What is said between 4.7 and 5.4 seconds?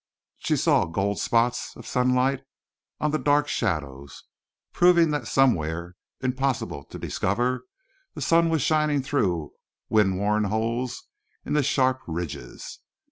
proving that